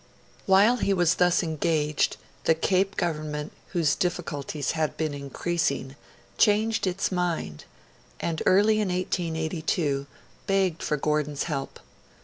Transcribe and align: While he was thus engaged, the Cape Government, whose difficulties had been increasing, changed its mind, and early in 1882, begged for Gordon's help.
While 0.47 0.77
he 0.77 0.95
was 0.95 1.13
thus 1.13 1.43
engaged, 1.43 2.17
the 2.45 2.55
Cape 2.55 2.97
Government, 2.97 3.51
whose 3.67 3.93
difficulties 3.93 4.71
had 4.71 4.97
been 4.97 5.13
increasing, 5.13 5.95
changed 6.39 6.87
its 6.87 7.11
mind, 7.11 7.65
and 8.19 8.41
early 8.47 8.79
in 8.81 8.87
1882, 8.87 10.07
begged 10.47 10.81
for 10.81 10.97
Gordon's 10.97 11.43
help. 11.43 11.79